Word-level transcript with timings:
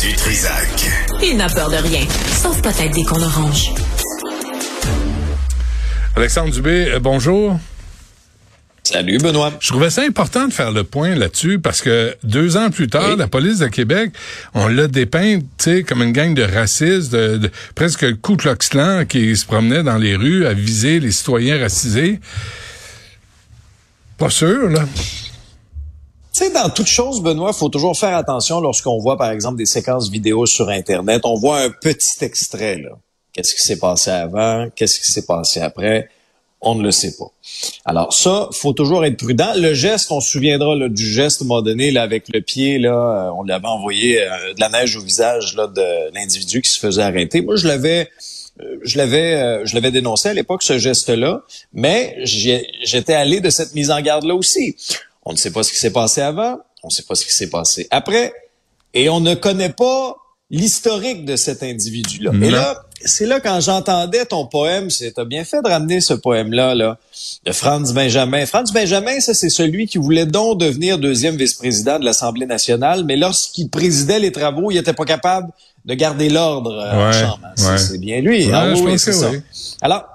du 0.00 0.12
Trisac. 0.14 0.90
Il 1.22 1.36
n'a 1.36 1.48
peur 1.48 1.70
de 1.70 1.76
rien, 1.76 2.06
sauf 2.30 2.60
peut-être 2.62 2.94
des 2.94 3.02
qu'on 3.02 3.20
orange. 3.20 3.72
Alexandre 6.14 6.52
Dubé, 6.52 6.92
euh, 6.92 7.00
bonjour. 7.00 7.58
Salut 8.84 9.18
Benoît. 9.18 9.52
Je 9.60 9.68
trouvais 9.68 9.90
ça 9.90 10.02
important 10.02 10.46
de 10.46 10.52
faire 10.52 10.70
le 10.70 10.84
point 10.84 11.14
là-dessus 11.14 11.58
parce 11.58 11.82
que 11.82 12.16
deux 12.22 12.56
ans 12.56 12.70
plus 12.70 12.86
tard, 12.86 13.16
la 13.16 13.26
police 13.26 13.58
de 13.58 13.66
Québec, 13.66 14.12
on 14.54 14.68
l'a 14.68 14.86
dépeint, 14.86 15.40
tu 15.40 15.46
sais, 15.58 15.82
comme 15.82 16.02
une 16.02 16.12
gang 16.12 16.32
de 16.32 16.42
racistes, 16.42 17.10
de, 17.12 17.50
presque 17.74 18.02
le 18.02 18.14
Ku 18.14 18.36
Klux 18.36 18.56
Klan 18.70 19.04
qui 19.08 19.36
se 19.36 19.46
promenait 19.46 19.82
dans 19.82 19.98
les 19.98 20.14
rues 20.14 20.46
à 20.46 20.52
viser 20.52 21.00
les 21.00 21.10
citoyens 21.10 21.60
racisés. 21.60 22.20
Pas 24.16 24.30
sûr, 24.30 24.68
là. 24.68 24.84
Tu 26.32 26.44
sais, 26.44 26.50
dans 26.52 26.68
toute 26.70 26.86
chose, 26.86 27.22
Benoît, 27.22 27.52
faut 27.52 27.68
toujours 27.68 27.98
faire 27.98 28.16
attention 28.16 28.60
lorsqu'on 28.60 28.98
voit, 28.98 29.16
par 29.16 29.30
exemple, 29.30 29.56
des 29.56 29.66
séquences 29.66 30.10
vidéo 30.10 30.46
sur 30.46 30.68
Internet. 30.68 31.22
On 31.24 31.34
voit 31.34 31.60
un 31.60 31.70
petit 31.70 32.24
extrait, 32.24 32.76
là. 32.76 32.90
Qu'est-ce 33.32 33.54
qui 33.54 33.62
s'est 33.62 33.78
passé 33.78 34.10
avant? 34.10 34.68
Qu'est-ce 34.74 35.00
qui 35.00 35.12
s'est 35.12 35.26
passé 35.26 35.60
après? 35.60 36.08
On 36.60 36.74
ne 36.74 36.82
le 36.82 36.90
sait 36.90 37.14
pas. 37.16 37.30
Alors 37.84 38.12
ça, 38.12 38.48
faut 38.52 38.72
toujours 38.72 39.04
être 39.04 39.16
prudent. 39.16 39.52
Le 39.54 39.74
geste, 39.74 40.10
on 40.10 40.20
se 40.20 40.32
souviendra 40.32 40.74
là, 40.74 40.88
du 40.88 41.06
geste 41.08 41.42
à 41.42 41.62
donné 41.62 41.92
là, 41.92 42.02
avec 42.02 42.24
le 42.34 42.40
pied, 42.40 42.78
là, 42.78 43.28
euh, 43.28 43.30
on 43.38 43.44
l'avait 43.44 43.68
envoyé 43.68 44.20
euh, 44.20 44.54
de 44.54 44.60
la 44.60 44.68
neige 44.68 44.96
au 44.96 45.00
visage 45.00 45.54
là, 45.54 45.68
de 45.68 46.12
l'individu 46.14 46.60
qui 46.60 46.70
se 46.70 46.80
faisait 46.80 47.02
arrêter. 47.02 47.42
Moi, 47.42 47.54
je 47.54 47.68
l'avais 47.68 48.08
euh, 48.60 48.76
je 48.82 48.98
l'avais 48.98 49.64
je 49.66 49.74
l'avais 49.76 49.92
dénoncé 49.92 50.30
à 50.30 50.34
l'époque 50.34 50.64
ce 50.64 50.78
geste-là, 50.78 51.42
mais 51.72 52.16
j'étais 52.24 53.14
allé 53.14 53.40
de 53.40 53.50
cette 53.50 53.76
mise 53.76 53.92
en 53.92 54.00
garde-là 54.00 54.34
aussi. 54.34 54.74
On 55.28 55.32
ne 55.32 55.36
sait 55.36 55.50
pas 55.50 55.62
ce 55.62 55.70
qui 55.70 55.78
s'est 55.78 55.92
passé 55.92 56.22
avant, 56.22 56.58
on 56.82 56.88
ne 56.88 56.90
sait 56.90 57.02
pas 57.02 57.14
ce 57.14 57.26
qui 57.26 57.34
s'est 57.34 57.50
passé 57.50 57.86
après, 57.90 58.32
et 58.94 59.10
on 59.10 59.20
ne 59.20 59.34
connaît 59.34 59.72
pas 59.72 60.16
l'historique 60.50 61.26
de 61.26 61.36
cet 61.36 61.62
individu-là. 61.62 62.32
Et 62.40 62.50
là, 62.50 62.82
c'est 63.04 63.26
là 63.26 63.38
quand 63.38 63.60
j'entendais 63.60 64.24
ton 64.24 64.46
poème, 64.46 64.88
c'est 64.88 65.12
t'as 65.12 65.26
bien 65.26 65.44
fait 65.44 65.60
de 65.60 65.68
ramener 65.68 66.00
ce 66.00 66.14
poème-là, 66.14 66.74
là, 66.74 66.96
de 67.44 67.52
Franz 67.52 67.92
Benjamin. 67.92 68.46
Franz 68.46 68.72
Benjamin, 68.72 69.20
ça 69.20 69.34
c'est 69.34 69.50
celui 69.50 69.86
qui 69.86 69.98
voulait 69.98 70.24
donc 70.24 70.60
devenir 70.60 70.96
deuxième 70.96 71.36
vice-président 71.36 71.98
de 71.98 72.06
l'Assemblée 72.06 72.46
nationale, 72.46 73.04
mais 73.04 73.16
lorsqu'il 73.16 73.68
présidait 73.68 74.20
les 74.20 74.32
travaux, 74.32 74.70
il 74.70 74.76
n'était 74.76 74.94
pas 74.94 75.04
capable 75.04 75.52
de 75.84 75.92
garder 75.92 76.30
l'ordre 76.30 76.72
euh, 76.72 77.10
en 77.10 77.12
chambre. 77.12 77.48
C'est 77.76 77.98
bien 77.98 78.22
lui. 78.22 78.50
Hein? 78.50 78.72
oui, 78.78 78.98
c'est 78.98 79.12
ça. 79.12 79.30
Alors, 79.82 80.06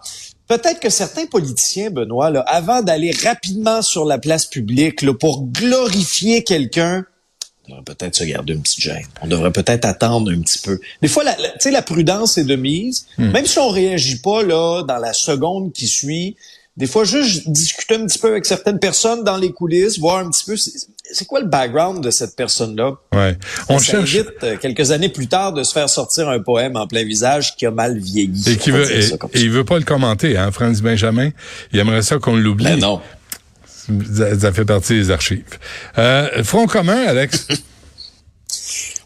peut-être 0.48 0.80
que 0.80 0.90
certains 0.90 1.26
politiciens, 1.26 1.90
Benoît, 1.90 2.30
là, 2.30 2.42
avant 2.42 2.82
d'aller 2.82 3.12
rapidement 3.24 3.82
sur 3.82 4.06
la 4.06 4.18
place 4.18 4.46
publique 4.46 5.02
là, 5.02 5.14
pour 5.14 5.46
glorifier 5.48 6.44
quelqu'un, 6.44 7.06
on 7.68 7.72
devrait 7.72 7.96
peut-être 7.96 8.16
se 8.16 8.24
garder 8.26 8.54
une 8.54 8.62
petite 8.62 8.82
gêne. 8.82 9.06
On 9.22 9.28
devrait 9.28 9.52
peut-être 9.52 9.86
attendre 9.86 10.32
un 10.32 10.42
petit 10.42 10.60
peu. 10.60 10.80
Des 11.02 11.08
fois, 11.08 11.24
la, 11.24 11.36
la, 11.38 11.72
la 11.72 11.82
prudence 11.82 12.38
est 12.38 12.44
de 12.44 12.58
mise. 12.58 13.06
Hmm. 13.18 13.32
Même 13.32 13.46
si 13.46 13.58
on 13.58 13.70
réagit 13.70 14.20
pas 14.20 14.44
là 14.44 14.84
dans 14.84 14.98
la 14.98 15.14
seconde 15.14 15.72
qui 15.72 15.88
suit, 15.88 16.36
des 16.76 16.88
fois, 16.88 17.04
juste 17.04 17.48
discuter 17.50 17.96
un 17.96 18.06
petit 18.08 18.18
peu 18.18 18.30
avec 18.30 18.46
certaines 18.46 18.80
personnes 18.80 19.24
dans 19.24 19.38
les 19.38 19.52
coulisses, 19.52 20.00
voir 20.00 20.18
un 20.18 20.30
petit 20.30 20.44
peu 20.44 20.56
c'est 21.12 21.26
quoi 21.26 21.42
le 21.42 21.48
background 21.48 22.04
de 22.04 22.12
cette 22.12 22.36
personne-là? 22.36 22.94
Ouais. 23.14 23.38
On 23.70 23.78
ça 23.78 23.84
cherche 23.84 24.16
évite, 24.16 24.32
euh, 24.44 24.58
quelques 24.58 24.92
années 24.92 25.10
plus 25.10 25.28
tard 25.28 25.54
de 25.54 25.64
se 25.64 25.74
faire 25.74 25.90
sortir 25.90 26.30
un 26.30 26.40
poème 26.40 26.76
en 26.76 26.88
plein 26.88 27.04
visage 27.04 27.56
qui 27.56 27.66
a 27.66 27.72
mal 27.72 27.98
vieilli. 27.98 28.50
Et 28.50 28.58
qui 28.58 28.72
veut, 28.72 28.90
et, 28.92 29.06
et 29.06 29.42
il 29.42 29.52
veut 29.52 29.66
pas 29.66 29.78
le 29.78 29.84
commenter, 29.84 30.38
hein, 30.38 30.52
Franz 30.52 30.82
Benjamin. 30.82 31.30
Il 31.72 31.80
aimerait 31.80 32.02
ça 32.02 32.18
qu'on 32.18 32.36
l'oublie. 32.36 32.66
Ben 32.66 32.80
non. 32.80 33.02
Ça, 34.40 34.54
fait 34.54 34.66
partie 34.66 34.94
des 34.94 35.12
archives. 35.12 35.44
Euh, 35.98 36.44
Front 36.44 36.68
commun, 36.68 37.06
Alex? 37.08 37.48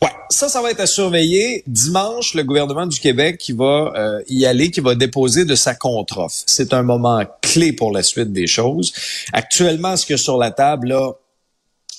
Ouais, 0.02 0.12
ça, 0.30 0.48
ça 0.48 0.62
va 0.62 0.70
être 0.70 0.82
à 0.82 0.86
surveiller. 0.86 1.64
Dimanche, 1.66 2.36
le 2.36 2.44
gouvernement 2.44 2.86
du 2.86 3.00
Québec 3.00 3.40
qui 3.40 3.54
va 3.54 3.94
euh, 3.96 4.22
y 4.28 4.46
aller, 4.46 4.70
qui 4.70 4.80
va 4.80 4.94
déposer 4.94 5.44
de 5.44 5.56
sa 5.56 5.74
contre-offre. 5.74 6.36
C'est 6.46 6.74
un 6.74 6.84
moment 6.84 7.24
clé 7.42 7.74
pour 7.74 7.92
la 7.92 8.04
suite 8.04 8.32
des 8.32 8.46
choses. 8.46 8.94
Actuellement, 9.34 9.98
ce 9.98 10.06
que 10.06 10.16
sur 10.16 10.38
la 10.38 10.52
table, 10.52 10.90
là, 10.90 11.14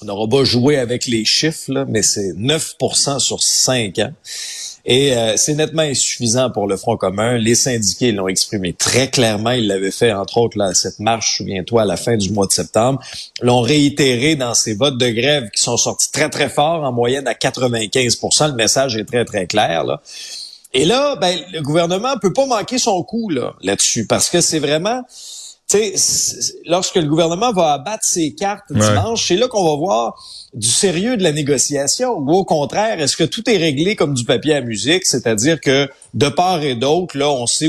on 0.03 0.07
n'aura 0.07 0.29
pas 0.29 0.45
joué 0.45 0.79
avec 0.79 1.07
les 1.07 1.25
chiffres, 1.25 1.73
là, 1.73 1.85
mais 1.89 2.03
c'est 2.03 2.33
9% 2.33 3.19
sur 3.19 3.43
5 3.43 3.99
ans. 3.99 4.13
Et 4.85 5.15
euh, 5.15 5.37
c'est 5.37 5.55
nettement 5.55 5.83
insuffisant 5.83 6.51
pour 6.51 6.67
le 6.67 6.77
Front 6.77 6.97
commun. 6.97 7.37
Les 7.37 7.55
syndiqués 7.55 8.13
l'ont 8.13 8.29
exprimé 8.29 8.73
très 8.73 9.11
clairement. 9.11 9.51
Ils 9.51 9.67
l'avaient 9.67 9.91
fait, 9.91 10.13
entre 10.13 10.39
autres, 10.39 10.57
là, 10.57 10.73
cette 10.73 10.99
marche, 10.99 11.37
souviens-toi, 11.39 11.83
à 11.83 11.85
la 11.85 11.97
fin 11.97 12.17
du 12.17 12.31
mois 12.31 12.47
de 12.47 12.53
septembre. 12.53 13.01
L'ont 13.43 13.61
réitéré 13.61 14.37
dans 14.37 14.55
ces 14.55 14.75
votes 14.75 14.97
de 14.97 15.11
grève 15.11 15.51
qui 15.51 15.63
sont 15.63 15.77
sortis 15.77 16.11
très, 16.11 16.31
très 16.31 16.49
fort, 16.49 16.85
en 16.85 16.93
moyenne 16.93 17.27
à 17.27 17.35
95% 17.35 18.49
Le 18.49 18.55
message 18.55 18.97
est 18.97 19.05
très, 19.05 19.25
très 19.25 19.47
clair. 19.47 19.85
Là. 19.85 20.01
Et 20.75 20.85
là, 20.85 21.17
ben, 21.17 21.37
le 21.53 21.61
gouvernement 21.61 22.17
peut 22.21 22.33
pas 22.33 22.47
manquer 22.47 22.79
son 22.79 23.03
coup 23.03 23.31
là, 23.31 23.55
là-dessus 23.63 24.07
parce 24.07 24.29
que 24.29 24.41
c'est 24.41 24.59
vraiment 24.59 25.03
tu 25.69 25.79
sais, 25.97 26.55
lorsque 26.65 26.97
le 26.97 27.07
gouvernement 27.07 27.53
va 27.53 27.75
abattre 27.75 28.05
ses 28.05 28.35
cartes 28.35 28.65
dimanche, 28.71 29.29
c'est 29.29 29.37
là 29.37 29.49
qu'on 29.49 29.65
va 29.65 29.77
voir 29.77 30.25
du 30.55 30.67
sérieux 30.67 31.19
de 31.19 31.23
la 31.23 31.33
négociation. 31.33 32.17
Ou 32.17 32.33
au 32.33 32.45
contraire, 32.45 33.01
est-ce 33.01 33.19
que 33.19 33.25
tout 33.25 33.49
est 33.51 33.59
réglé 33.59 33.95
comme 33.95 34.15
du 34.15 34.25
papier 34.25 34.55
à 34.55 34.63
musique, 34.63 35.05
c'est-à-dire 35.05 35.61
que 35.61 35.91
de 36.15 36.29
part 36.29 36.63
et 36.63 36.75
d'autre, 36.75 37.17
là, 37.19 37.31
on 37.31 37.47
sait 37.47 37.69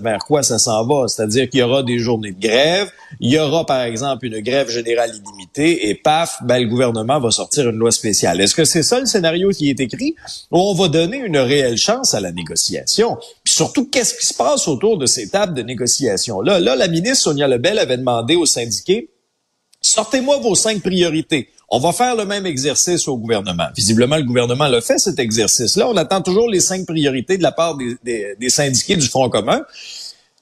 vers 0.00 0.24
quoi 0.24 0.42
ça 0.42 0.58
s'en 0.58 0.86
va, 0.86 1.06
c'est-à-dire 1.08 1.48
qu'il 1.48 1.60
y 1.60 1.62
aura 1.62 1.82
des 1.82 1.98
journées 1.98 2.32
de 2.32 2.40
grève, 2.40 2.90
il 3.20 3.30
y 3.30 3.38
aura 3.38 3.66
par 3.66 3.82
exemple 3.82 4.26
une 4.26 4.40
grève 4.40 4.70
générale 4.70 5.10
illimitée 5.10 5.88
et 5.88 5.94
paf, 5.94 6.38
ben, 6.42 6.58
le 6.58 6.68
gouvernement 6.68 7.20
va 7.20 7.30
sortir 7.30 7.68
une 7.68 7.76
loi 7.76 7.90
spéciale. 7.90 8.40
Est-ce 8.40 8.54
que 8.54 8.64
c'est 8.64 8.82
ça 8.82 9.00
le 9.00 9.06
scénario 9.06 9.50
qui 9.50 9.70
est 9.70 9.80
écrit? 9.80 10.16
Ou 10.50 10.58
on 10.58 10.74
va 10.74 10.88
donner 10.88 11.18
une 11.18 11.38
réelle 11.38 11.76
chance 11.76 12.14
à 12.14 12.20
la 12.20 12.32
négociation? 12.32 13.16
Puis 13.44 13.54
surtout, 13.54 13.88
qu'est-ce 13.88 14.14
qui 14.14 14.26
se 14.26 14.34
passe 14.34 14.66
autour 14.66 14.98
de 14.98 15.06
ces 15.06 15.28
tables 15.28 15.54
de 15.54 15.62
négociation 15.62 16.40
là 16.40 16.58
Là, 16.58 16.76
la 16.76 16.88
ministre 16.88 17.24
Sonia 17.24 17.46
Lebel 17.46 17.78
avait 17.78 17.98
demandé 17.98 18.34
aux 18.36 18.46
syndiqués 18.46 19.10
sortez-moi 19.84 20.38
vos 20.38 20.54
cinq 20.54 20.82
priorités. 20.82 21.50
On 21.70 21.78
va 21.78 21.92
faire 21.92 22.14
le 22.14 22.24
même 22.24 22.46
exercice 22.46 23.08
au 23.08 23.16
gouvernement. 23.16 23.66
Visiblement, 23.74 24.16
le 24.16 24.22
gouvernement 24.22 24.68
l'a 24.68 24.80
fait, 24.80 24.98
cet 24.98 25.18
exercice-là. 25.18 25.88
On 25.88 25.96
attend 25.96 26.20
toujours 26.20 26.48
les 26.48 26.60
cinq 26.60 26.86
priorités 26.86 27.36
de 27.36 27.42
la 27.42 27.52
part 27.52 27.76
des, 27.76 28.36
syndiqués 28.48 28.96
du 28.96 29.06
Front 29.08 29.28
commun. 29.28 29.62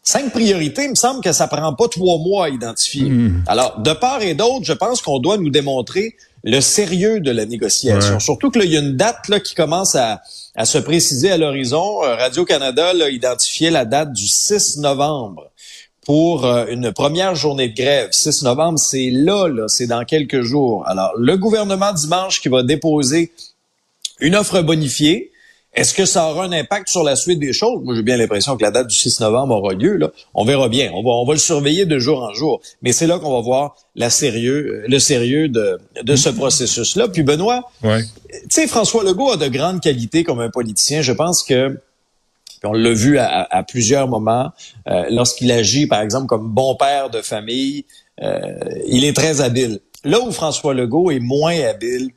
Cinq 0.03 0.33
priorités, 0.33 0.85
il 0.85 0.91
me 0.91 0.95
semble 0.97 1.23
que 1.23 1.33
ça 1.33 1.47
prend 1.47 1.73
pas 1.75 1.89
trois 1.89 2.19
mois 2.19 2.47
à 2.47 2.49
identifier. 2.49 3.09
Hmm. 3.09 3.45
Alors, 3.47 3.79
de 3.79 3.93
part 3.93 4.21
et 4.23 4.35
d'autre, 4.35 4.65
je 4.65 4.73
pense 4.73 5.01
qu'on 5.01 5.21
doit 5.21 5.39
nous 5.39 5.51
démontrer 5.51 6.17
le 6.45 6.61
sérieux 6.61 7.21
de 7.21 7.31
la 7.31 7.47
négociation. 7.47 8.19
Surtout 8.19 8.51
que 8.51 8.59
là, 8.59 8.65
il 8.65 8.73
y 8.73 8.77
a 8.77 8.81
une 8.81 8.97
date 8.97 9.29
là, 9.29 9.39
qui 9.39 9.55
commence 9.55 9.95
à, 9.95 10.23
se 10.65 10.79
préciser 10.79 11.31
à 11.31 11.39
l'horizon. 11.39 12.03
Euh, 12.03 12.17
Radio-Canada 12.17 12.93
a 13.01 13.09
identifié 13.09 13.71
la 13.71 13.85
date 13.85 14.13
du 14.13 14.27
6 14.27 14.79
novembre 14.79 15.52
pour 16.05 16.45
euh, 16.45 16.67
une 16.69 16.93
première 16.93 17.35
journée 17.35 17.69
de 17.69 17.75
grève. 17.75 18.09
6 18.11 18.43
novembre, 18.43 18.79
c'est 18.79 19.11
là, 19.11 19.49
là 19.49 19.69
c'est 19.69 19.87
dans 19.87 20.05
quelques 20.05 20.43
jours. 20.43 20.87
Alors, 20.89 21.13
le 21.17 21.37
gouvernement 21.37 21.93
dimanche 21.93 22.41
qui 22.41 22.49
va 22.49 22.63
déposer 22.63 23.33
une 24.21 24.35
offre 24.35 24.61
bonifiée, 24.63 25.33
est-ce 25.75 25.95
que 25.95 26.05
ça 26.05 26.29
aura 26.29 26.45
un 26.45 26.53
impact 26.53 26.89
sur 26.89 27.03
la 27.03 27.17
suite 27.17 27.39
des 27.39 27.55
choses? 27.55 27.83
Moi, 27.83 27.95
j'ai 27.95 28.03
bien 28.03 28.19
l'impression 28.19 28.57
que 28.59 28.63
la 28.63 28.71
date 28.71 28.89
du 28.89 28.95
6 28.95 29.21
novembre 29.21 29.55
aura 29.55 29.73
lieu. 29.73 29.97
Là. 29.97 30.11
On 30.35 30.45
verra 30.45 30.69
bien. 30.69 30.91
On 30.93 31.03
va, 31.03 31.11
on 31.11 31.25
va 31.25 31.33
le 31.33 31.39
surveiller 31.39 31.87
de 31.87 31.99
jour 31.99 32.23
en 32.23 32.35
jour. 32.35 32.61
Mais 32.83 32.93
c'est 32.93 33.07
là 33.07 33.19
qu'on 33.19 33.33
va 33.33 33.41
voir 33.41 33.77
la 33.95 34.11
sérieux, 34.11 34.85
le 34.87 34.99
sérieux 34.99 35.49
de, 35.49 35.79
de 36.03 36.17
ce 36.17 36.29
processus-là. 36.29 37.09
Puis 37.09 37.23
Benoît, 37.23 37.71
ouais. 37.83 38.03
tu 38.03 38.39
sais, 38.51 38.67
François 38.67 39.03
Legault 39.03 39.31
a 39.31 39.39
de 39.39 39.49
grandes 39.49 39.81
qualités 39.81 40.25
comme 40.25 40.41
un 40.41 40.51
politicien. 40.51 41.01
Je 41.01 41.13
pense 41.13 41.43
que 41.43 41.79
on 42.65 42.73
l'a 42.73 42.93
vu 42.93 43.19
à, 43.19 43.65
plusieurs 43.69 44.09
moments. 44.09 44.51
Euh, 44.89 45.07
lorsqu'il 45.11 45.51
agit, 45.53 45.87
par 45.87 46.01
exemple, 46.01 46.27
comme 46.27 46.49
bon 46.49 46.77
père 46.77 47.11
de 47.11 47.21
famille, 47.21 47.85
euh, 48.23 48.53
il 48.87 49.05
est 49.05 49.15
très 49.15 49.41
habile. 49.41 49.81
Là 50.05 50.21
où 50.21 50.33
François 50.33 50.75
Legault 50.75 51.11
est 51.11 51.21
moins 51.21 51.59
habile, 51.61 52.11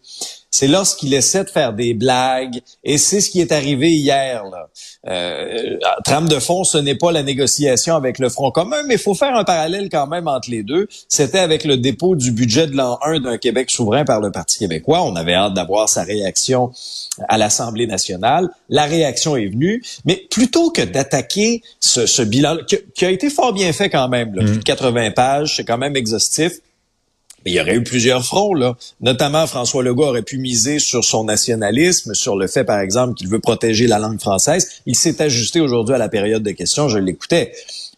c'est 0.56 0.70
lorsqu'il 0.70 1.14
essaie 1.14 1.44
de 1.44 1.50
faire 1.50 1.74
des 1.74 1.94
blagues, 1.94 2.62
et 2.86 2.98
c'est 2.98 3.20
ce 3.20 3.30
qui 3.30 3.42
est 3.42 3.52
arrivé 3.52 3.92
hier. 3.92 4.46
Là. 4.46 4.70
Euh, 5.06 5.78
trame 6.06 6.30
de 6.30 6.40
fond, 6.40 6.64
ce 6.64 6.78
n'est 6.78 6.96
pas 6.96 7.12
la 7.12 7.24
négociation 7.24 7.94
avec 7.94 8.20
le 8.20 8.30
Front 8.30 8.52
commun, 8.52 8.82
mais 8.88 8.94
il 8.94 9.00
faut 9.00 9.16
faire 9.16 9.36
un 9.36 9.44
parallèle 9.44 9.90
quand 9.90 10.08
même 10.08 10.30
entre 10.30 10.50
les 10.50 10.64
deux. 10.64 10.88
C'était 11.10 11.40
avec 11.40 11.66
le 11.66 11.76
dépôt 11.76 12.16
du 12.16 12.32
budget 12.32 12.68
de 12.68 12.78
l'an 12.78 12.98
1 13.04 13.20
d'un 13.20 13.38
Québec 13.38 13.70
souverain 13.70 14.06
par 14.06 14.22
le 14.22 14.32
Parti 14.32 14.60
québécois. 14.60 15.04
On 15.04 15.18
avait 15.18 15.34
hâte 15.34 15.56
d'avoir 15.56 15.90
sa 15.90 16.04
réaction 16.04 16.72
à 17.28 17.38
l'Assemblée 17.38 17.86
nationale. 17.86 18.50
La 18.70 18.86
réaction 18.86 19.36
est 19.36 19.48
venue, 19.48 19.84
mais 20.06 20.26
plutôt 20.32 20.72
que 20.72 20.84
d'attaquer 20.84 21.64
ce, 21.82 22.06
ce 22.06 22.22
bilan, 22.22 22.60
qui, 22.66 22.78
qui, 22.96 23.06
a 23.06 23.12
été 23.12 23.30
fort 23.30 23.52
bien 23.52 23.74
fait 23.74 23.90
quand 23.90 24.08
même, 24.08 24.34
là, 24.34 24.46
plus 24.46 24.60
de 24.60 24.64
80 24.64 25.12
pages, 25.12 25.58
c'est 25.58 25.66
quand 25.66 25.78
même 25.78 25.98
exhaustif, 25.98 26.54
il 27.46 27.54
y 27.54 27.62
aurait 27.62 27.76
eu 27.76 27.84
plusieurs 27.84 28.26
fronts, 28.26 28.54
là. 28.54 28.76
Notamment, 29.02 29.46
François 29.48 29.84
Legault 29.84 30.06
aurait 30.06 30.24
pu 30.24 30.38
miser 30.38 30.80
sur 30.80 31.04
son 31.04 31.24
nationalisme, 31.24 32.14
sur 32.14 32.36
le 32.36 32.48
fait, 32.48 32.64
par 32.64 32.80
exemple, 32.80 33.14
qu'il 33.14 33.28
veut 33.28 33.40
protéger 33.40 33.88
la 33.88 34.00
langue 34.00 34.20
française. 34.20 34.82
Il 34.86 34.96
s'est 34.96 35.22
ajusté 35.22 35.62
aujourd'hui 35.62 35.96
à 35.96 35.98
la 36.00 36.10
période 36.10 36.44
de 36.44 36.52
questions, 36.52 36.90
je 36.90 36.98
l'écoutais. 36.98 37.52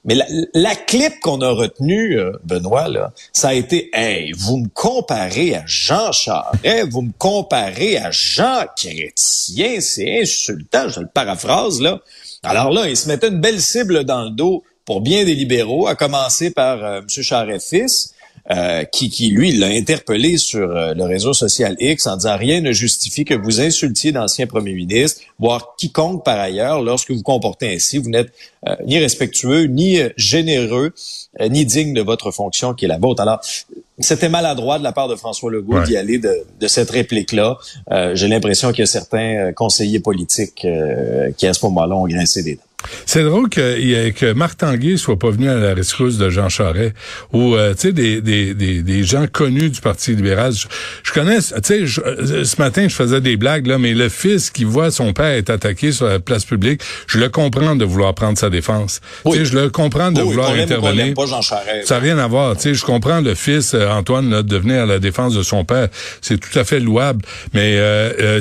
Mais 0.06 0.16
la, 0.16 0.26
la 0.54 0.76
clip 0.76 1.20
qu'on 1.22 1.42
a 1.42 1.50
retenue, 1.50 2.18
euh, 2.18 2.32
Benoît, 2.44 2.88
là, 2.88 3.12
ça 3.34 3.50
a 3.50 3.54
été 3.54 3.90
Hey, 3.94 4.32
vous 4.32 4.58
me 4.58 4.68
comparez 4.74 5.56
à 5.56 5.64
Jean 5.66 6.12
Charest, 6.12 6.90
vous 6.90 7.02
me 7.02 7.12
comparez 7.18 7.98
à 7.98 8.10
Jean 8.12 8.66
Chrétien, 8.78 9.82
c'est 9.82 10.22
insultant, 10.22 10.88
je 10.88 11.02
le 11.02 11.08
paraphrase 11.08 11.82
là. 11.82 12.00
Alors 12.44 12.72
là, 12.72 12.88
il 12.88 12.96
se 12.96 13.10
mettait 13.10 13.28
une 13.28 13.42
belle 13.42 13.60
cible 13.60 14.06
dans 14.06 14.24
le 14.24 14.30
dos 14.30 14.64
pour 14.86 15.02
bien 15.02 15.26
des 15.26 15.36
libéraux, 15.36 15.88
à 15.88 15.96
commencer 15.96 16.52
par 16.52 16.84
euh, 16.84 17.02
M. 17.02 17.24
Charest 17.24 17.70
fils. 17.70 18.14
Euh, 18.50 18.86
qui, 18.86 19.10
qui, 19.10 19.30
lui, 19.30 19.52
l'a 19.52 19.68
interpellé 19.68 20.38
sur 20.38 20.72
euh, 20.72 20.94
le 20.94 21.04
réseau 21.04 21.34
social 21.34 21.76
X 21.82 22.08
en 22.08 22.16
disant 22.16 22.38
rien 22.38 22.62
ne 22.62 22.72
justifie 22.72 23.26
que 23.26 23.34
vous 23.34 23.60
insultiez 23.60 24.14
d'anciens 24.14 24.48
premiers 24.48 24.72
ministres, 24.72 25.20
voire 25.38 25.76
quiconque 25.78 26.24
par 26.24 26.40
ailleurs, 26.40 26.82
lorsque 26.82 27.12
vous 27.12 27.24
comportez 27.24 27.76
ainsi, 27.76 27.98
vous 27.98 28.10
n'êtes 28.10 28.32
euh, 28.66 28.74
ni 28.86 29.00
respectueux, 29.00 29.66
ni 29.66 30.00
généreux, 30.16 30.94
ni 31.42 31.66
digne 31.66 31.94
de 31.94 32.02
votre 32.02 32.32
fonction 32.32 32.74
qui 32.74 32.86
est 32.86 32.88
la 32.88 32.98
vôtre. 32.98 33.22
Alors, 33.22 33.42
c'était 34.00 34.30
maladroit 34.30 34.80
de 34.80 34.84
la 34.84 34.94
part 34.94 35.10
de 35.10 35.18
François 35.18 35.52
Legault 35.52 35.82
d'y 35.82 35.98
aller 35.98 36.18
de, 36.18 36.46
de 36.58 36.68
cette 36.68 36.90
réplique-là. 36.90 37.58
J'ai 38.14 38.28
l'impression 38.28 38.72
qu'il 38.72 38.80
y 38.80 38.84
a 38.84 38.88
certains 38.88 39.52
conseillers 39.54 40.00
politiques 40.00 40.66
qui, 41.38 41.48
à 41.48 41.54
ce 41.54 41.66
moment-là, 41.66 41.96
ont 41.96 42.08
grincé 42.08 42.44
des 42.44 42.56
dents. 42.56 42.62
C'est 43.08 43.24
drôle 43.24 43.50
que, 43.50 44.12
que 44.12 44.34
Marc 44.34 44.58
Tanguay 44.58 44.98
soit 44.98 45.18
pas 45.18 45.32
venu 45.32 45.50
à 45.50 45.56
la 45.56 45.74
rescousse 45.74 46.18
de 46.18 46.30
Jean 46.30 46.48
Charest 46.48 46.94
ou 47.34 47.56
euh, 47.56 47.74
tu 47.74 47.88
sais 47.88 47.92
des, 47.92 48.22
des, 48.22 48.54
des, 48.54 48.84
des, 48.84 49.04
gens 49.04 49.26
connus 49.26 49.72
du 49.72 49.82
Parti 49.82 50.16
libéral. 50.16 50.54
Je, 51.04 51.12
connais, 51.12 51.40
tu 51.40 51.56
sais, 51.64 51.84
euh, 52.06 52.44
ce 52.44 52.62
matin 52.62 52.88
je 52.88 52.94
faisais 52.94 53.20
des 53.20 53.36
blagues 53.36 53.66
là, 53.66 53.80
mais 53.80 53.96
le 53.96 54.10
fils 54.10 54.52
qui 54.52 54.64
voit 54.64 54.92
son 54.92 55.12
père 55.14 55.26
être 55.26 55.50
attaqué 55.50 55.92
sur 55.92 56.06
la 56.06 56.20
place 56.20 56.46
publique, 56.46 56.82
je 57.08 57.18
le 57.18 57.30
comprends 57.30 57.76
de 57.76 57.84
vouloir 57.84 58.14
prendre 58.14 58.38
sa 58.38 58.52
défense. 58.52 59.02
Tu 59.26 59.32
sais, 59.32 59.46
je 59.46 59.58
le 59.58 59.70
comprends 59.72 60.12
de 60.12 60.22
vouloir 60.22 60.52
intervenir. 60.52 61.16
Pas 61.16 61.26
Jean 61.26 61.42
Charest, 61.42 61.88
ça 61.88 61.96
n'a 61.96 62.02
rien 62.02 62.20
à 62.20 62.28
voir. 62.28 62.56
Tu 62.58 62.62
sais, 62.62 62.74
je 62.76 62.86
comprends 62.86 63.22
le 63.22 63.34
fils 63.34 63.74
euh, 63.74 63.90
Antoine 63.90 64.30
là, 64.30 64.44
de 64.44 64.58
venir 64.58 64.84
à 64.84 64.86
la 64.86 65.00
défense 65.00 65.34
de 65.34 65.42
son 65.42 65.66
père. 65.66 65.88
C'est 66.22 66.38
tout 66.38 66.60
à 66.60 66.64
fait 66.64 66.80
louable. 66.80 67.26
Mais 67.54 67.82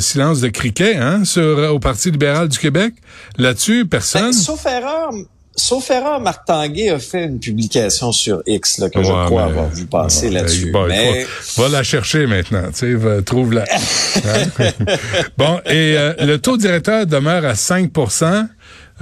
silence 0.00 0.40
de 0.40 0.48
criquet 0.48 0.96
hein, 0.96 1.24
sur 1.24 1.58
au 1.72 1.78
Parti 1.78 2.10
libéral 2.10 2.48
du 2.48 2.58
Québec? 2.58 2.92
Là-dessus, 3.38 3.86
personne. 3.86 4.25
Ben, 4.26 4.32
sauf 4.32 4.66
erreur, 4.66 5.10
sauf 5.54 5.90
erreur, 5.90 6.20
Marc 6.20 6.46
Tanguay 6.46 6.90
a 6.90 6.98
fait 6.98 7.24
une 7.24 7.40
publication 7.40 8.12
sur 8.12 8.42
X 8.46 8.78
là, 8.78 8.90
que 8.90 9.02
je 9.02 9.10
crois 9.10 9.44
avoir 9.44 9.68
vu 9.68 9.86
passer 9.86 10.30
là-dessus. 10.30 10.72
mais... 10.88 11.26
va 11.56 11.68
la 11.68 11.82
chercher 11.82 12.26
maintenant, 12.26 12.70
tu 12.74 12.98
sais, 12.98 13.22
trouve-la. 13.24 13.64
Hein? 14.16 14.70
bon, 15.36 15.60
et 15.66 15.94
euh, 15.96 16.14
le 16.20 16.38
taux 16.38 16.56
directeur 16.56 17.06
demeure 17.06 17.44
à 17.44 17.52
5% 17.52 18.46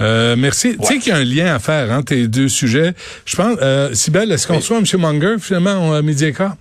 euh, 0.01 0.35
merci. 0.37 0.77
Tu 0.77 0.85
sais 0.85 0.97
qu'il 0.97 1.09
y 1.09 1.15
a 1.15 1.17
un 1.17 1.23
lien 1.23 1.55
à 1.55 1.59
faire 1.59 1.85
entre 1.85 1.93
hein, 1.93 2.03
tes 2.03 2.27
deux 2.27 2.49
sujets. 2.49 2.93
Je 3.25 3.35
pense, 3.35 3.57
euh, 3.61 3.93
Sibelle, 3.93 4.31
est-ce 4.31 4.47
qu'on 4.47 4.59
soit 4.59 4.77
M. 4.77 4.85
Munger, 4.99 5.35
finalement, 5.39 5.93
à 5.93 6.01
Mediacor? 6.01 6.51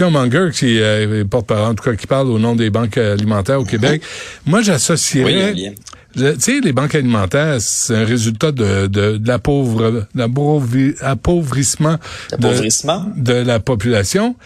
M. 0.00 0.10
Munger, 0.10 0.48
qui 0.52 0.80
euh, 0.80 1.24
porte-parole, 1.24 1.72
en 1.72 1.74
tout 1.74 1.84
cas, 1.84 1.94
qui 1.94 2.06
parle 2.06 2.28
au 2.28 2.38
nom 2.38 2.56
des 2.56 2.70
banques 2.70 2.98
alimentaires 2.98 3.60
au 3.60 3.64
Québec. 3.64 4.02
Moi, 4.46 4.62
j'associerais... 4.62 5.52
Oui, 5.52 5.74
tu 6.14 6.40
sais, 6.40 6.60
les 6.60 6.72
banques 6.72 6.94
alimentaires, 6.94 7.56
c'est 7.60 7.94
un 7.94 8.04
résultat 8.04 8.52
de, 8.52 8.86
de, 8.86 9.16
de 9.16 9.28
la 9.28 9.38
pauvre, 9.38 10.06
l'appauvrissement 10.14 11.98
de, 12.38 13.22
de, 13.22 13.32
la 13.32 13.60
population. 13.60 14.36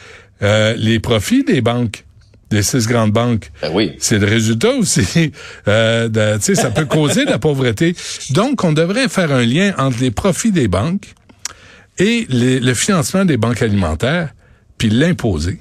Euh, 0.42 0.74
les 0.76 1.00
profits 1.00 1.44
des 1.44 1.60
banques, 1.60 2.04
des 2.50 2.62
six 2.62 2.86
grandes 2.86 3.12
banques, 3.12 3.50
ben 3.62 3.70
oui. 3.72 3.92
c'est 3.98 4.18
le 4.18 4.26
résultat 4.26 4.72
aussi. 4.72 5.32
Euh, 5.68 6.08
tu 6.36 6.42
sais, 6.42 6.54
ça 6.54 6.70
peut 6.70 6.84
causer 6.84 7.24
de 7.24 7.30
la 7.30 7.40
pauvreté. 7.40 7.96
Donc, 8.30 8.62
on 8.62 8.72
devrait 8.72 9.08
faire 9.08 9.32
un 9.32 9.44
lien 9.44 9.74
entre 9.78 9.98
les 10.00 10.12
profits 10.12 10.52
des 10.52 10.68
banques 10.68 11.14
et 11.98 12.26
le 12.30 12.74
financement 12.74 13.24
des 13.24 13.36
banques 13.36 13.62
alimentaires, 13.62 14.32
puis 14.78 14.90
l'imposer. 14.90 15.58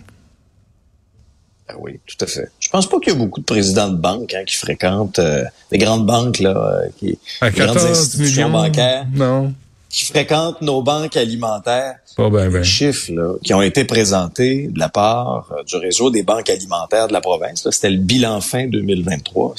Ben 1.68 1.76
oui, 1.80 2.00
tout 2.06 2.24
à 2.24 2.28
fait. 2.28 2.50
Je 2.60 2.70
pense 2.70 2.88
pas 2.88 3.00
qu'il 3.00 3.14
y 3.14 3.16
a 3.16 3.20
beaucoup 3.20 3.40
de 3.40 3.46
présidents 3.46 3.90
de 3.90 3.96
banques 3.96 4.34
hein, 4.36 4.44
qui 4.46 4.56
fréquentent 4.56 5.18
euh, 5.18 5.44
des 5.72 5.80
grandes 5.80 6.06
banques 6.06 6.40
là, 6.40 6.56
euh, 6.84 6.90
qui 6.98 7.18
à 7.42 7.50
grandes 7.50 7.78
institutions 7.78 8.52
bancaires, 8.52 9.08
non. 9.14 9.52
qui 9.90 10.06
fréquentent 10.06 10.62
nos 10.62 10.84
banques 10.84 11.18
alimentaires. 11.18 11.96
Pas 12.16 12.30
ben, 12.30 12.52
ben. 12.52 12.64
chiffres 12.64 13.12
là, 13.12 13.34
qui 13.44 13.54
ont 13.56 13.64
été 13.64 13.84
présentés 13.84 14.68
de 14.68 14.78
la 14.78 14.90
part 14.90 15.50
euh, 15.52 15.64
du 15.64 15.76
réseau 15.78 16.12
des 16.12 16.22
banques 16.22 16.50
alimentaires 16.50 17.08
de 17.08 17.14
la 17.14 17.22
province. 17.22 17.68
C'était 17.72 17.90
le 17.90 17.98
bilan 17.98 18.42
fin 18.42 18.68
2023. 18.68 19.56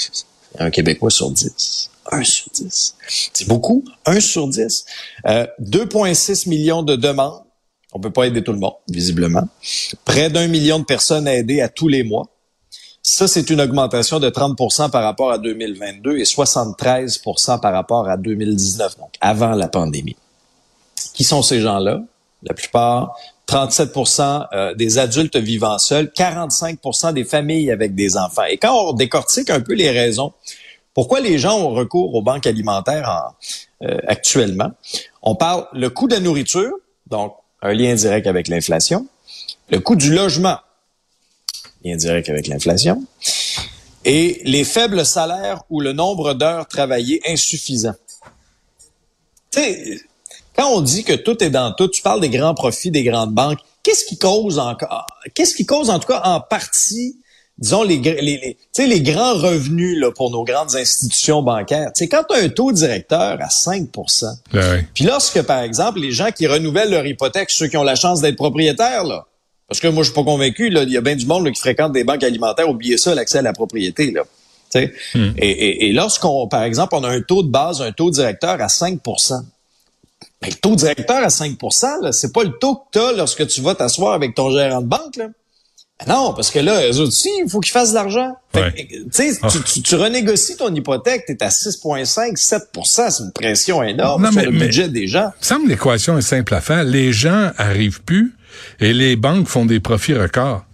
Un 0.61 0.71
Québécois 0.71 1.11
sur 1.11 1.31
10. 1.31 1.91
Un 2.13 2.23
sur 2.23 2.47
10. 2.55 2.95
C'est 3.09 3.49
beaucoup. 3.49 3.85
Un 4.07 4.21
sur 4.21 4.47
10. 4.47 4.87
2,6 5.25 6.49
millions 6.49 6.85
de 6.85 6.95
demandes 6.95 7.43
on 7.97 8.01
peut 8.01 8.11
pas 8.11 8.27
aider 8.27 8.45
tout 8.45 8.53
le 8.53 8.59
monde, 8.59 8.75
visiblement. 8.89 9.49
Près 10.05 10.29
d'un 10.29 10.49
million 10.49 10.79
de 10.79 10.85
personnes 10.85 11.27
à 11.27 11.35
aider 11.35 11.63
à 11.63 11.71
tous 11.71 11.89
les 11.89 12.03
mois. 12.03 12.27
Ça, 13.03 13.27
c'est 13.27 13.49
une 13.49 13.61
augmentation 13.61 14.21
de 14.21 14.29
30% 14.29 14.91
par 14.91 15.03
rapport 15.03 15.31
à 15.31 15.39
2022 15.39 16.19
et 16.19 16.25
73% 16.25 17.59
par 17.59 17.73
rapport 17.73 18.07
à 18.07 18.19
2019, 18.19 18.99
donc 18.99 19.15
avant 19.23 19.53
la 19.53 19.69
pandémie. 19.69 20.17
Qui 21.15 21.25
sont 21.25 21.41
ces 21.41 21.63
gens-là? 21.63 22.03
La 22.43 22.53
plupart, 22.53 23.17
37% 23.49 24.49
euh, 24.53 24.75
des 24.75 24.99
adultes 24.99 25.37
vivant 25.37 25.79
seuls, 25.79 26.13
45% 26.15 27.15
des 27.15 27.25
familles 27.25 27.71
avec 27.71 27.95
des 27.95 28.19
enfants. 28.19 28.45
Et 28.45 28.59
quand 28.59 28.91
on 28.91 28.93
décortique 28.93 29.49
un 29.49 29.61
peu 29.61 29.73
les 29.73 29.91
raisons, 29.91 30.35
pourquoi 30.93 31.21
les 31.21 31.39
gens 31.39 31.59
ont 31.59 31.71
recours 31.71 32.15
aux 32.15 32.23
banques 32.23 32.47
alimentaires 32.47 33.33
euh, 33.83 33.99
actuellement, 34.07 34.73
on 35.23 35.35
parle 35.35 35.67
le 35.73 35.89
coût 35.89 36.09
de 36.09 36.15
la 36.15 36.21
nourriture, 36.21 36.73
donc 37.07 37.35
un 37.63 37.73
lien 37.73 37.95
direct 37.95 38.27
avec 38.27 38.49
l'inflation. 38.49 39.07
Le 39.71 39.81
coût 39.81 39.97
du 39.97 40.15
logement, 40.15 40.59
lien 41.85 41.97
direct 41.97 42.29
avec 42.29 42.47
l'inflation. 42.47 43.05
Et 44.05 44.41
les 44.45 44.65
faibles 44.65 45.05
salaires 45.05 45.63
ou 45.69 45.81
le 45.81 45.93
nombre 45.93 46.35
d'heures 46.35 46.69
travaillées 46.69 47.21
insuffisant. 47.27 47.95
Tu 49.51 50.01
quand 50.57 50.71
on 50.71 50.81
dit 50.81 51.05
que 51.05 51.13
tout 51.13 51.43
est 51.45 51.51
dans 51.51 51.73
tout, 51.73 51.89
tu 51.89 52.01
parles 52.01 52.21
des 52.21 52.31
grands 52.31 52.55
profits 52.55 52.91
des 52.91 53.05
grandes 53.05 53.35
banques. 53.35 53.59
Qu'est-ce 53.83 54.07
qui 54.07 54.17
cause 54.17 54.59
encore, 54.59 55.07
qu'est-ce 55.35 55.55
qui 55.55 55.67
cause 55.67 55.91
en 55.91 55.99
tout 55.99 56.09
cas 56.09 56.23
en 56.25 56.41
partie 56.41 57.19
disons, 57.59 57.83
les, 57.83 57.99
les, 57.99 58.57
les, 58.79 58.87
les 58.87 59.01
grands 59.01 59.35
revenus 59.35 59.99
là, 59.99 60.11
pour 60.11 60.31
nos 60.31 60.45
grandes 60.45 60.77
institutions 60.77 61.43
bancaires. 61.43 61.91
sais, 61.95 62.09
quand 62.09 62.23
tu 62.29 62.37
as 62.37 62.43
un 62.43 62.49
taux 62.49 62.73
directeur 62.73 63.39
à 63.41 63.49
5% 63.49 64.25
ben 64.53 64.85
puis 64.95 65.05
lorsque, 65.05 65.43
par 65.43 65.61
exemple, 65.61 66.01
les 66.01 66.13
gens 66.13 66.31
qui 66.31 66.47
renouvellent 66.47 66.91
leur 66.91 67.07
hypothèque, 67.07 67.51
ceux 67.51 67.69
qui 67.69 67.77
ont 67.77 67.83
la 67.83 67.97
chance 67.97 68.21
d'être 68.21 68.37
propriétaires, 68.37 69.05
là, 69.05 69.27
parce 69.69 69.81
que 69.81 69.89
moi, 69.89 70.03
je 70.03 70.11
suis 70.11 70.15
pas 70.15 70.25
convaincu, 70.25 70.69
il 70.69 70.93
y 70.93 70.97
a 70.97 71.01
bien 71.01 71.17
du 71.17 71.27
monde 71.27 71.51
qui 71.51 71.61
fréquente 71.61 71.93
des 71.93 72.05
banques 72.05 72.23
alimentaires, 72.23 72.69
oubliez 72.69 72.99
ça, 72.99 73.15
l'accès 73.15 73.39
à 73.39 73.43
la 73.43 73.53
propriété. 73.53 74.13
Là. 74.13 74.23
Hmm. 75.15 75.31
Et, 75.39 75.49
et, 75.49 75.89
et 75.89 75.93
lorsqu'on, 75.93 76.49
par 76.49 76.63
exemple, 76.63 76.95
on 76.95 77.05
a 77.05 77.09
un 77.09 77.23
taux 77.23 77.43
de 77.43 77.49
base, 77.49 77.81
un 77.81 77.93
taux 77.93 78.11
directeur 78.11 78.61
à 78.61 78.69
5 78.69 79.01
ben, 79.05 80.49
le 80.51 80.55
taux 80.55 80.77
directeur 80.77 81.17
à 81.17 81.29
5% 81.29 82.13
c'est 82.13 82.33
pas 82.33 82.45
le 82.45 82.53
taux 82.59 82.75
que 82.75 82.81
tu 82.93 82.99
as 82.99 83.13
lorsque 83.13 83.47
tu 83.47 83.63
vas 83.63 83.75
t'asseoir 83.75 84.13
avec 84.13 84.35
ton 84.35 84.51
gérant 84.51 84.83
de 84.83 84.87
banque. 84.87 85.17
Là. 85.17 85.29
Ben 85.99 86.13
non, 86.13 86.35
parce 86.35 86.51
que 86.51 86.59
là, 86.59 86.91
eux 86.91 87.01
aussi, 87.01 87.31
il 87.43 87.49
faut 87.49 87.61
qu'ils 87.61 87.73
fassent 87.73 87.91
de 87.91 87.95
l'argent. 87.95 88.37
Ah. 88.55 88.71
Tu, 88.73 89.83
tu, 89.83 89.95
renégocies 89.95 90.57
ton 90.57 90.75
hypothèque, 90.75 91.25
tu 91.27 91.33
es 91.33 91.43
à 91.43 91.49
6,5, 91.49 92.37
7% 92.37 93.11
c'est 93.11 93.23
une 93.23 93.33
pression 93.33 93.83
énorme 93.83 94.31
sur 94.31 94.43
le 94.43 94.51
budget 94.51 94.89
des 94.89 95.07
gens. 95.07 95.33
Il 95.41 95.47
semble 95.47 95.69
l'équation 95.69 96.19
est 96.19 96.23
simple 96.23 96.55
à 96.55 96.61
faire. 96.61 96.85
Les 96.85 97.13
gens 97.13 97.51
arrivent 97.57 98.03
plus 98.03 98.35
et 98.81 98.93
les 98.93 99.17
banques 99.17 99.49
font 99.49 99.65
des 99.65 99.81
profits 99.81 100.15
records. 100.15 100.65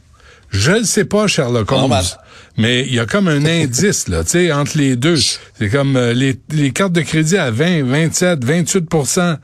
Je 0.51 0.73
ne 0.73 0.85
sais 0.85 1.05
pas, 1.05 1.27
Sherlock 1.27 1.71
Holmes. 1.73 1.95
Mais 2.59 2.83
il 2.83 2.95
y 2.95 3.01
a 3.01 3.07
comme 3.07 3.29
un 3.29 3.47
indice 3.47 4.09
là, 4.09 4.25
tu 4.25 4.31
sais, 4.31 4.53
entre 4.53 4.77
les 4.77 4.97
deux. 4.97 5.17
C'est 5.59 5.71
comme 5.71 5.97
euh, 5.97 6.13
les, 6.13 6.39
les 6.51 6.71
cartes 6.71 6.93
de 6.93 7.01
crédit 7.01 7.39
à 7.39 7.51
20, 7.51 7.85
27, 7.85 8.45
28% 8.45 9.39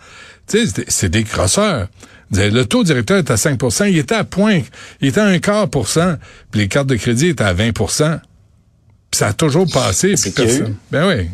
Tu 0.46 0.66
sais, 0.66 0.84
c'est 0.88 1.08
des 1.08 1.22
grosseurs. 1.22 1.88
Le 2.30 2.64
taux 2.64 2.84
directeur 2.84 3.18
est 3.18 3.30
à 3.30 3.36
5% 3.36 3.90
il 3.90 3.98
était 3.98 4.14
à 4.14 4.24
point, 4.24 4.60
il 5.00 5.08
était 5.08 5.20
à 5.20 5.24
un 5.24 5.38
quart 5.38 5.68
pour 5.68 5.88
cent, 5.88 6.14
puis 6.50 6.60
les 6.60 6.68
cartes 6.68 6.86
de 6.86 6.96
crédit 6.96 7.28
étaient 7.28 7.44
à 7.44 7.52
20 7.52 7.72
puis 9.10 9.18
ça 9.18 9.28
a 9.28 9.32
toujours 9.32 9.66
passé. 9.72 10.14
Ben 10.90 11.08
oui. 11.08 11.28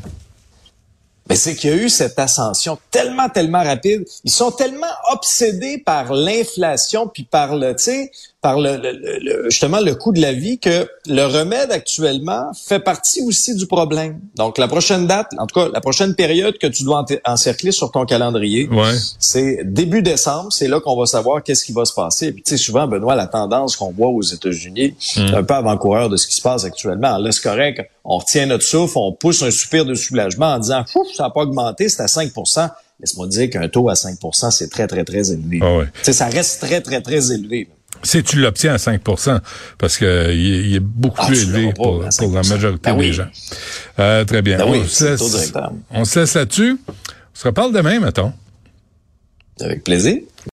Mais 1.28 1.36
c'est 1.36 1.54
qu'il 1.54 1.70
y 1.70 1.72
a 1.72 1.76
eu 1.76 1.88
cette 1.88 2.18
ascension 2.18 2.78
tellement, 2.90 3.28
tellement 3.30 3.64
rapide. 3.64 4.04
Ils 4.24 4.30
sont 4.30 4.50
tellement 4.50 4.86
obsédés 5.10 5.78
par 5.78 6.12
l'inflation 6.12 7.08
puis 7.08 7.24
par 7.24 7.56
le, 7.56 7.74
tu 7.74 7.84
sais, 7.84 8.10
par 8.44 8.60
le, 8.60 8.76
le, 8.76 9.48
justement 9.48 9.80
le 9.80 9.94
coût 9.94 10.12
de 10.12 10.20
la 10.20 10.34
vie 10.34 10.58
que 10.58 10.86
le 11.08 11.22
remède 11.24 11.72
actuellement 11.72 12.52
fait 12.52 12.78
partie 12.78 13.22
aussi 13.22 13.56
du 13.56 13.66
problème. 13.66 14.20
Donc 14.36 14.58
la 14.58 14.68
prochaine 14.68 15.06
date, 15.06 15.28
en 15.38 15.46
tout 15.46 15.58
cas 15.58 15.70
la 15.72 15.80
prochaine 15.80 16.14
période 16.14 16.58
que 16.58 16.66
tu 16.66 16.84
dois 16.84 17.06
encercler 17.24 17.72
sur 17.72 17.90
ton 17.90 18.04
calendrier, 18.04 18.68
c'est 19.18 19.60
début 19.64 20.02
décembre. 20.02 20.52
C'est 20.52 20.68
là 20.68 20.78
qu'on 20.80 20.94
va 20.94 21.06
savoir 21.06 21.42
qu'est-ce 21.42 21.64
qui 21.64 21.72
va 21.72 21.86
se 21.86 21.94
passer. 21.94 22.26
Et 22.26 22.32
puis 22.32 22.42
tu 22.42 22.50
sais 22.50 22.62
souvent 22.62 22.86
Benoît, 22.86 23.14
la 23.14 23.28
tendance 23.28 23.76
qu'on 23.76 23.92
voit 23.92 24.08
aux 24.08 24.20
États-Unis, 24.20 24.94
hmm. 25.16 25.34
un 25.36 25.42
peu 25.42 25.54
avant-coureur 25.54 26.10
de 26.10 26.18
ce 26.18 26.26
qui 26.26 26.34
se 26.34 26.42
passe 26.42 26.64
actuellement. 26.64 27.16
Là 27.16 27.32
c'est 27.32 27.42
correct, 27.42 27.80
on 28.04 28.18
retient 28.18 28.44
notre 28.44 28.64
souffle, 28.64 28.98
on 28.98 29.12
pousse 29.12 29.42
un 29.42 29.50
soupir 29.50 29.86
de 29.86 29.94
soulagement 29.94 30.52
en 30.52 30.58
disant, 30.58 30.84
Ouf, 30.96 31.06
ça 31.16 31.22
n'a 31.22 31.30
pas 31.30 31.40
augmenté, 31.40 31.88
c'est 31.88 32.02
à 32.02 32.06
5% 32.06 32.68
laisse-moi 33.00 33.26
dire 33.26 33.50
qu'un 33.50 33.68
taux 33.68 33.88
à 33.88 33.94
5% 33.94 34.50
c'est 34.50 34.68
très, 34.68 34.86
très, 34.86 35.04
très 35.04 35.32
élevé. 35.32 35.60
Ah 35.62 35.78
ouais. 35.78 36.12
Ça 36.12 36.26
reste 36.26 36.60
très, 36.60 36.80
très, 36.80 37.00
très 37.00 37.32
élevé. 37.32 37.68
Si 38.04 38.22
tu 38.22 38.38
l'obtiens 38.38 38.74
à 38.74 38.78
5 38.78 39.00
parce 39.78 39.96
que 39.96 40.32
il 40.32 40.76
est, 40.76 40.80
beaucoup 40.80 41.20
ah, 41.20 41.26
plus 41.26 41.42
élevé 41.42 41.72
pour, 41.72 42.04
pour, 42.18 42.32
la 42.32 42.42
majorité 42.42 42.90
ben 42.90 42.96
des 42.98 43.12
gens. 43.12 43.28
Euh, 43.98 44.24
très 44.24 44.42
bien. 44.42 44.58
Ben 44.58 44.64
on, 44.66 44.72
oui, 44.72 44.86
se 44.86 45.04
laisse, 45.04 45.52
on 45.90 46.04
se 46.04 46.20
laisse 46.20 46.34
là-dessus. 46.34 46.78
On 46.88 46.92
se 47.32 47.48
reparle 47.48 47.72
demain, 47.72 47.98
mettons. 48.00 48.32
Avec 49.60 49.84
plaisir. 49.84 50.18